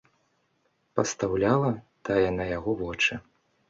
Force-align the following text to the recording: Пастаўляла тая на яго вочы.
Пастаўляла 1.01 1.71
тая 2.11 2.29
на 2.43 2.53
яго 2.57 2.71
вочы. 2.85 3.25